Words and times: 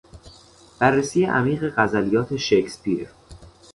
بررسی 0.79 1.25
عمیق 1.25 1.73
غزلیات 1.77 2.35
شکسپیر 2.35 3.07